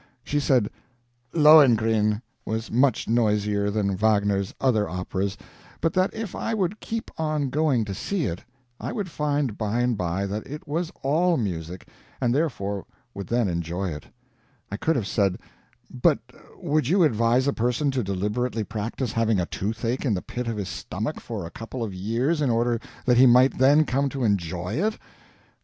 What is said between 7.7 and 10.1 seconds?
to see it I would find by and